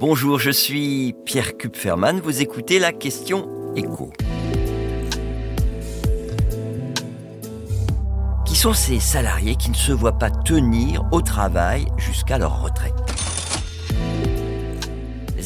[0.00, 4.12] Bonjour, je suis Pierre Kupferman, vous écoutez la question écho.
[8.46, 12.94] Qui sont ces salariés qui ne se voient pas tenir au travail jusqu'à leur retraite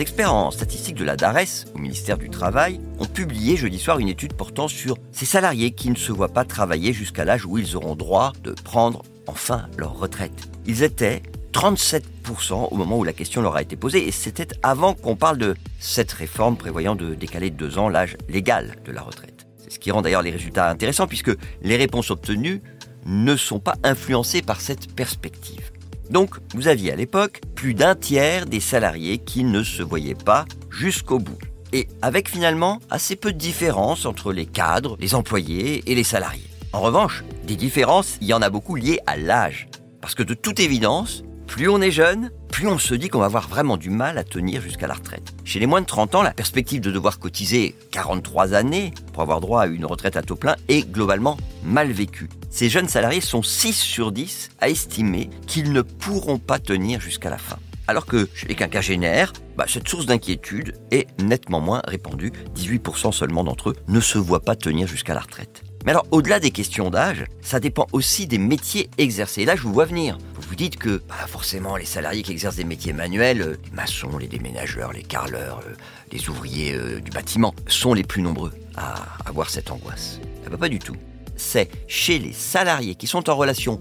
[0.00, 3.98] les experts en statistiques de la DARES, au ministère du Travail, ont publié jeudi soir
[3.98, 7.58] une étude portant sur ces salariés qui ne se voient pas travailler jusqu'à l'âge où
[7.58, 10.48] ils auront droit de prendre enfin leur retraite.
[10.64, 11.20] Ils étaient
[11.52, 15.38] 37% au moment où la question leur a été posée, et c'était avant qu'on parle
[15.38, 19.46] de cette réforme prévoyant de décaler de deux ans l'âge légal de la retraite.
[19.58, 21.32] C'est ce qui rend d'ailleurs les résultats intéressants, puisque
[21.62, 22.62] les réponses obtenues
[23.06, 25.70] ne sont pas influencées par cette perspective.
[26.10, 30.44] Donc, vous aviez à l'époque plus d'un tiers des salariés qui ne se voyaient pas
[30.70, 31.38] jusqu'au bout.
[31.72, 36.48] Et avec finalement assez peu de différence entre les cadres, les employés et les salariés.
[36.72, 39.68] En revanche, des différences, il y en a beaucoup liées à l'âge.
[40.00, 43.24] Parce que de toute évidence, plus on est jeune, plus on se dit qu'on va
[43.24, 45.34] avoir vraiment du mal à tenir jusqu'à la retraite.
[45.44, 49.40] Chez les moins de 30 ans, la perspective de devoir cotiser 43 années pour avoir
[49.40, 52.28] droit à une retraite à taux plein est globalement mal vécue.
[52.50, 57.30] Ces jeunes salariés sont 6 sur 10 à estimer qu'ils ne pourront pas tenir jusqu'à
[57.30, 57.58] la fin.
[57.88, 62.32] Alors que chez les quinquagénaires, bah, cette source d'inquiétude est nettement moins répandue.
[62.54, 65.64] 18% seulement d'entre eux ne se voient pas tenir jusqu'à la retraite.
[65.84, 69.44] Mais alors, au-delà des questions d'âge, ça dépend aussi des métiers exercés.
[69.46, 70.18] là, je vous vois venir.
[70.34, 73.70] Vous vous dites que, bah, forcément, les salariés qui exercent des métiers manuels, euh, les
[73.70, 75.74] maçons, les déménageurs, les carleurs, euh,
[76.12, 80.20] les ouvriers euh, du bâtiment, sont les plus nombreux à avoir cette angoisse.
[80.46, 80.96] Eh ben, pas du tout.
[81.36, 83.80] C'est chez les salariés qui sont en relation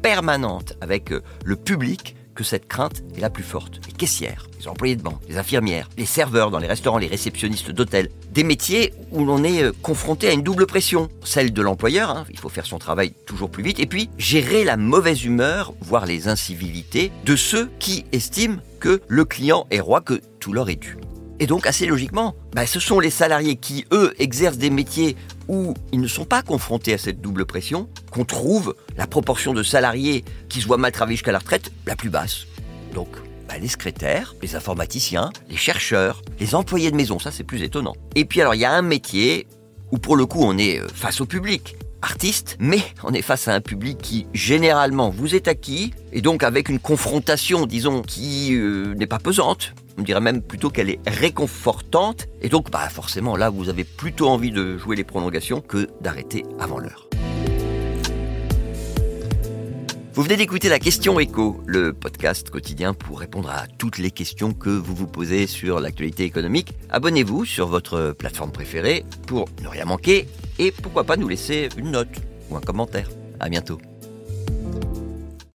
[0.00, 1.10] permanente avec
[1.44, 3.80] le public que cette crainte est la plus forte.
[3.86, 7.70] Les caissières, les employés de banque, les infirmières, les serveurs dans les restaurants, les réceptionnistes
[7.70, 8.10] d'hôtels.
[8.32, 11.08] Des métiers où l'on est euh, confronté à une double pression.
[11.22, 14.64] Celle de l'employeur, hein, il faut faire son travail toujours plus vite, et puis gérer
[14.64, 20.00] la mauvaise humeur, voire les incivilités, de ceux qui estiment que le client est roi,
[20.00, 20.98] que tout leur est dû.
[21.40, 25.16] Et donc, assez logiquement, bah, ce sont les salariés qui, eux, exercent des métiers
[25.48, 29.62] où ils ne sont pas confrontés à cette double pression qu'on trouve la proportion de
[29.62, 32.46] salariés qui se voient mal travailler jusqu'à la retraite la plus basse.
[32.94, 33.08] Donc,
[33.48, 37.94] bah, les secrétaires, les informaticiens, les chercheurs, les employés de maison, ça c'est plus étonnant.
[38.14, 39.46] Et puis alors, il y a un métier
[39.90, 43.48] où pour le coup on est euh, face au public artiste, mais on est face
[43.48, 48.54] à un public qui généralement vous est acquis, et donc avec une confrontation, disons, qui
[48.54, 49.72] euh, n'est pas pesante.
[49.96, 54.28] On dirait même plutôt qu'elle est réconfortante, et donc bah forcément là vous avez plutôt
[54.28, 57.08] envie de jouer les prolongations que d'arrêter avant l'heure.
[60.14, 64.52] Vous venez d'écouter la question écho, le podcast quotidien pour répondre à toutes les questions
[64.52, 66.72] que vous vous posez sur l'actualité économique.
[66.90, 70.28] Abonnez-vous sur votre plateforme préférée pour ne rien manquer
[70.60, 72.16] et pourquoi pas nous laisser une note
[72.48, 73.08] ou un commentaire.
[73.40, 73.80] À bientôt.